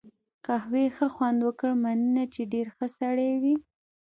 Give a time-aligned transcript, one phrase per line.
[0.45, 3.55] قهوې ښه خوند وکړ، مننه، چې ډېر ښه سړی وې.